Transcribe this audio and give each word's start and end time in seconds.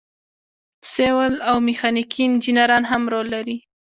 سیول 0.91 1.33
او 1.49 1.55
میخانیکي 1.67 2.21
انجینران 2.27 2.83
هم 2.91 3.03
رول 3.13 3.27
لري. 3.33 3.57